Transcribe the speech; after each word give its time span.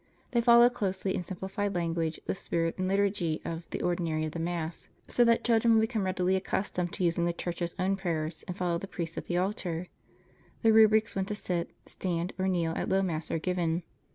They 0.31 0.41
follow 0.41 0.67
closely 0.67 1.13
in 1.13 1.21
simplified 1.23 1.75
language 1.75 2.19
the 2.25 2.33
spirit 2.33 2.79
and 2.79 2.87
liturgy 2.87 3.39
of 3.45 3.69
the 3.69 3.83
"Ordinary 3.83 4.25
of 4.25 4.31
the 4.31 4.39
Mass," 4.39 4.89
so 5.07 5.23
that 5.25 5.43
children 5.43 5.75
will 5.75 5.81
become 5.81 6.05
readily 6.05 6.35
accustomed 6.35 6.91
to 6.93 7.03
using 7.03 7.25
the 7.25 7.33
Church's 7.33 7.75
own 7.77 7.95
prayers 7.97 8.43
and 8.47 8.57
follow 8.57 8.79
the 8.79 8.87
priest 8.87 9.15
at 9.19 9.27
the 9.27 9.37
altar. 9.37 9.89
The 10.63 10.73
rubrics 10.73 11.13
when 11.15 11.25
to 11.25 11.35
sit, 11.35 11.69
stand 11.85 12.33
or 12.39 12.47
kneel 12.47 12.73
at 12.75 12.89
Low 12.89 13.03
Mass 13.03 13.29
are 13.29 13.37
given. 13.37 13.83